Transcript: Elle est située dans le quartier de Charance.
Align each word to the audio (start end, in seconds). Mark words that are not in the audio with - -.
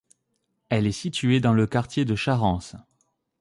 Elle 0.69 0.87
est 0.87 0.91
située 0.93 1.39
dans 1.41 1.53
le 1.53 1.67
quartier 1.67 2.05
de 2.05 2.15
Charance. 2.15 2.75